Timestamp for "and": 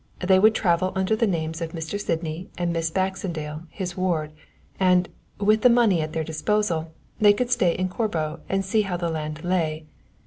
2.57-2.73, 4.79-5.07, 8.49-8.65